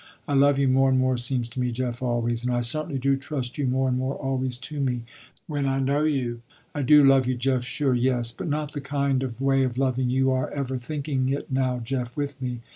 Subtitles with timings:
[0.27, 3.15] I love you more and more seems to me Jeff always, and I certainly do
[3.15, 5.03] trust you more and more always to me
[5.45, 6.41] when I know you.
[6.73, 10.09] I do love you Jeff, sure yes, but not the kind of way of loving
[10.09, 12.61] you are ever thinking it now Jeff with me.